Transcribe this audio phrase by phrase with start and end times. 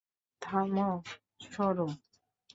[0.41, 0.89] থামো,
[1.51, 1.87] সরো!